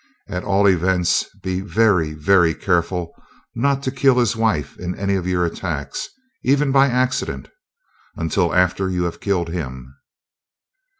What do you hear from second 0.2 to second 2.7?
At all events be very, very